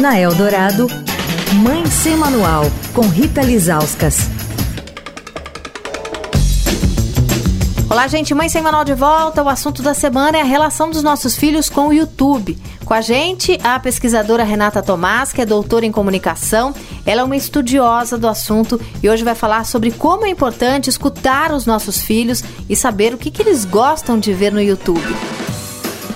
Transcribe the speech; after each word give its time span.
Na 0.00 0.16
Eldorado, 0.16 0.86
Mãe 1.54 1.84
Sem 1.86 2.16
Manual, 2.16 2.62
com 2.94 3.00
Rita 3.08 3.42
Lizauskas. 3.42 4.30
Olá, 7.90 8.06
gente. 8.06 8.32
Mãe 8.32 8.48
Sem 8.48 8.62
Manual 8.62 8.84
de 8.84 8.94
volta. 8.94 9.42
O 9.42 9.48
assunto 9.48 9.82
da 9.82 9.94
semana 9.94 10.38
é 10.38 10.40
a 10.40 10.44
relação 10.44 10.88
dos 10.88 11.02
nossos 11.02 11.34
filhos 11.34 11.68
com 11.68 11.88
o 11.88 11.92
YouTube. 11.92 12.56
Com 12.84 12.94
a 12.94 13.00
gente, 13.00 13.58
a 13.64 13.80
pesquisadora 13.80 14.44
Renata 14.44 14.80
Tomás, 14.84 15.32
que 15.32 15.42
é 15.42 15.46
doutora 15.46 15.84
em 15.84 15.90
comunicação. 15.90 16.72
Ela 17.04 17.22
é 17.22 17.24
uma 17.24 17.36
estudiosa 17.36 18.16
do 18.16 18.28
assunto 18.28 18.80
e 19.02 19.10
hoje 19.10 19.24
vai 19.24 19.34
falar 19.34 19.66
sobre 19.66 19.90
como 19.90 20.24
é 20.24 20.28
importante 20.28 20.88
escutar 20.88 21.50
os 21.50 21.66
nossos 21.66 22.00
filhos 22.00 22.44
e 22.68 22.76
saber 22.76 23.14
o 23.14 23.18
que, 23.18 23.32
que 23.32 23.42
eles 23.42 23.64
gostam 23.64 24.16
de 24.16 24.32
ver 24.32 24.52
no 24.52 24.62
YouTube. 24.62 25.37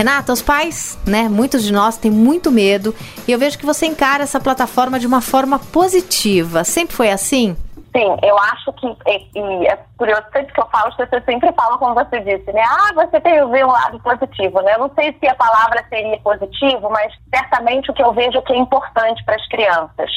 Renata, 0.00 0.32
os 0.32 0.40
pais, 0.40 0.98
né? 1.06 1.28
Muitos 1.28 1.62
de 1.62 1.70
nós 1.74 1.98
têm 1.98 2.10
muito 2.10 2.50
medo 2.50 2.94
e 3.28 3.32
eu 3.32 3.38
vejo 3.38 3.58
que 3.58 3.66
você 3.66 3.84
encara 3.84 4.22
essa 4.22 4.40
plataforma 4.40 4.98
de 4.98 5.06
uma 5.06 5.20
forma 5.20 5.58
positiva. 5.58 6.64
Sempre 6.64 6.96
foi 6.96 7.10
assim? 7.10 7.54
Sim, 7.94 8.16
eu 8.22 8.38
acho 8.38 8.72
que, 8.72 8.86
e, 8.86 9.28
e 9.34 9.66
é 9.66 9.78
curioso, 9.98 10.22
sempre 10.32 10.54
que 10.54 10.60
eu 10.62 10.66
falo, 10.68 10.88
as 10.88 10.96
pessoas 10.96 11.22
sempre 11.26 11.52
falam 11.52 11.76
como 11.76 11.92
você 11.92 12.18
disse, 12.20 12.50
né? 12.50 12.62
Ah, 12.62 12.94
você 12.94 13.20
tem 13.20 13.46
ver 13.50 13.66
um 13.66 13.70
lado 13.70 14.00
positivo, 14.00 14.62
né? 14.62 14.72
Eu 14.76 14.78
não 14.78 14.90
sei 14.94 15.14
se 15.20 15.28
a 15.28 15.34
palavra 15.34 15.84
seria 15.90 16.18
positivo, 16.20 16.88
mas 16.88 17.12
certamente 17.28 17.90
o 17.90 17.94
que 17.94 18.02
eu 18.02 18.14
vejo 18.14 18.38
é 18.38 18.40
que 18.40 18.54
é 18.54 18.56
importante 18.56 19.22
para 19.26 19.36
as 19.36 19.46
crianças. 19.48 20.10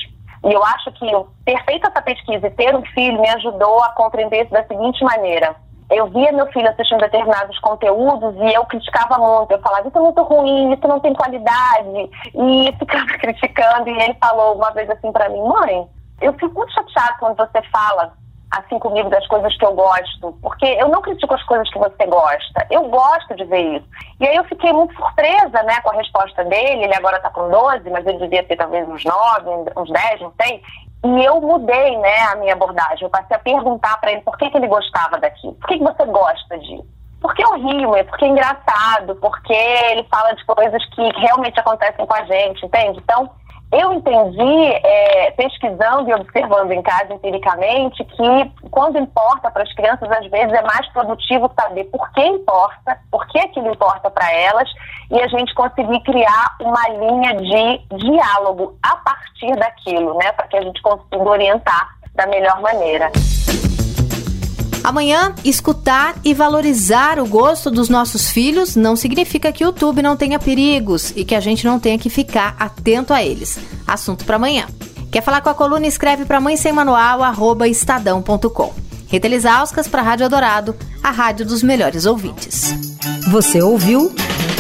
E 0.45 0.53
eu 0.53 0.63
acho 0.63 0.93
que 0.93 1.11
ter 1.43 1.61
feito 1.65 1.89
essa 1.89 2.01
pesquisa 2.01 2.47
e 2.47 2.51
ter 2.51 2.73
um 2.73 2.85
filho 2.85 3.19
me 3.19 3.29
ajudou 3.31 3.83
a 3.83 3.89
compreender 3.89 4.43
isso 4.43 4.53
da 4.53 4.63
seguinte 4.63 5.03
maneira 5.03 5.53
eu 5.97 6.07
via 6.07 6.31
meu 6.31 6.47
filho 6.47 6.69
assistindo 6.69 6.99
determinados 6.99 7.57
conteúdos 7.59 8.35
e 8.37 8.53
eu 8.53 8.65
criticava 8.65 9.17
muito. 9.17 9.51
Eu 9.51 9.59
falava, 9.59 9.87
isso 9.87 9.97
é 9.97 10.01
muito 10.01 10.21
ruim, 10.23 10.73
isso 10.73 10.87
não 10.87 10.99
tem 10.99 11.13
qualidade. 11.13 12.09
E 12.33 12.75
ficava 12.79 13.05
criticando. 13.19 13.89
E 13.89 14.01
ele 14.01 14.17
falou 14.19 14.55
uma 14.55 14.71
vez 14.71 14.89
assim 14.89 15.11
para 15.11 15.29
mim, 15.29 15.41
mãe, 15.41 15.87
eu 16.21 16.33
fico 16.33 16.53
muito 16.53 16.73
chateado 16.73 17.17
quando 17.19 17.37
você 17.37 17.61
fala 17.71 18.13
assim 18.53 18.77
comigo 18.77 19.09
das 19.09 19.25
coisas 19.27 19.55
que 19.57 19.65
eu 19.65 19.73
gosto, 19.73 20.31
porque 20.41 20.65
eu 20.65 20.87
não 20.87 21.01
critico 21.01 21.33
as 21.33 21.43
coisas 21.43 21.67
que 21.71 21.79
você 21.79 22.05
gosta, 22.05 22.67
eu 22.69 22.87
gosto 22.87 23.35
de 23.35 23.43
ver 23.45 23.77
isso. 23.77 23.87
E 24.19 24.27
aí 24.27 24.35
eu 24.35 24.43
fiquei 24.43 24.71
muito 24.71 24.93
surpresa, 24.95 25.63
né, 25.63 25.81
com 25.81 25.89
a 25.89 25.95
resposta 25.95 26.43
dele, 26.45 26.83
ele 26.83 26.95
agora 26.95 27.19
tá 27.19 27.31
com 27.31 27.49
12, 27.49 27.89
mas 27.89 28.05
ele 28.05 28.19
devia 28.19 28.43
ter 28.43 28.55
talvez 28.55 28.87
uns 28.87 29.03
9, 29.03 29.71
uns 29.75 29.89
10, 29.89 30.21
não 30.21 30.33
sei. 30.39 30.61
E 31.05 31.25
eu 31.25 31.41
mudei, 31.41 31.97
né, 31.97 32.17
a 32.31 32.35
minha 32.37 32.53
abordagem. 32.53 33.03
Eu 33.03 33.09
passei 33.09 33.35
a 33.35 33.39
perguntar 33.39 33.99
para 33.99 34.11
ele 34.11 34.21
por 34.21 34.37
que, 34.37 34.49
que 34.49 34.57
ele 34.57 34.67
gostava 34.67 35.19
daquilo. 35.19 35.53
Por 35.55 35.67
que, 35.67 35.77
que 35.77 35.83
você 35.83 36.05
gosta 36.05 36.57
disso? 36.59 36.85
Porque 37.21 37.43
eu 37.43 37.53
rio, 37.53 37.95
é 37.95 38.03
porque 38.03 38.25
é 38.25 38.29
engraçado, 38.29 39.15
porque 39.15 39.53
ele 39.53 40.03
fala 40.05 40.33
de 40.33 40.45
coisas 40.45 40.85
que 40.89 41.01
realmente 41.19 41.59
acontecem 41.59 42.05
com 42.05 42.13
a 42.13 42.23
gente, 42.25 42.65
entende? 42.65 42.99
Então, 42.99 43.29
eu 43.73 43.91
entendi, 43.91 44.71
é, 44.83 45.31
pesquisando 45.31 46.07
e 46.07 46.13
observando 46.13 46.71
em 46.71 46.81
casa 46.83 47.11
empiricamente, 47.11 48.03
que 48.03 48.69
quando 48.69 48.99
importa 48.99 49.49
para 49.49 49.63
as 49.63 49.73
crianças, 49.73 50.09
às 50.11 50.27
vezes 50.29 50.53
é 50.53 50.61
mais 50.61 50.87
produtivo 50.93 51.51
saber 51.59 51.85
por 51.85 52.11
que 52.11 52.21
importa, 52.21 52.99
por 53.09 53.25
que 53.27 53.39
aquilo 53.39 53.71
importa 53.71 54.11
para 54.11 54.31
elas, 54.31 54.69
e 55.09 55.19
a 55.19 55.27
gente 55.27 55.53
conseguir 55.55 55.99
criar 56.01 56.55
uma 56.61 56.87
linha 56.89 57.35
de 57.35 57.97
diálogo 57.97 58.77
a 58.83 58.95
partir 58.97 59.55
daquilo, 59.55 60.13
né, 60.19 60.31
para 60.33 60.47
que 60.47 60.57
a 60.57 60.61
gente 60.61 60.79
consiga 60.81 61.29
orientar 61.29 61.89
da 62.13 62.27
melhor 62.27 62.61
maneira. 62.61 63.11
Amanhã, 64.83 65.33
escutar 65.45 66.15
e 66.23 66.33
valorizar 66.33 67.17
o 67.19 67.25
gosto 67.25 67.71
dos 67.71 67.87
nossos 67.87 68.29
filhos 68.29 68.75
não 68.75 68.95
significa 68.95 69.51
que 69.51 69.63
o 69.63 69.67
YouTube 69.67 70.01
não 70.01 70.17
tenha 70.17 70.37
perigos 70.37 71.13
e 71.15 71.23
que 71.23 71.33
a 71.33 71.39
gente 71.39 71.65
não 71.65 71.79
tenha 71.79 71.97
que 71.97 72.09
ficar 72.09 72.55
atento 72.59 73.13
a 73.13 73.23
eles. 73.23 73.57
Assunto 73.87 74.25
para 74.25 74.35
amanhã. 74.35 74.67
Quer 75.09 75.21
falar 75.21 75.41
com 75.41 75.49
a 75.49 75.53
coluna? 75.53 75.87
Escreve 75.87 76.25
para 76.25 76.41
mãe 76.41 76.57
sem 76.57 76.73
manual, 76.73 77.23
arroba 77.23 77.67
estadão.com. 77.67 78.73
Rita 79.07 79.27
Lisauskas 79.27 79.87
para 79.87 80.01
Rádio 80.01 80.27
Dourado, 80.27 80.75
a 81.01 81.11
rádio 81.11 81.45
dos 81.45 81.61
melhores 81.61 82.05
ouvintes. 82.05 82.73
Você 83.29 83.61
ouviu 83.61 84.11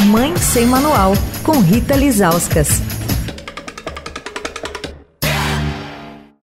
Mãe 0.05 0.37
Sem 0.37 0.67
Manual, 0.67 1.13
com 1.43 1.59
Rita 1.59 1.95
Lisauskas. 1.95 2.81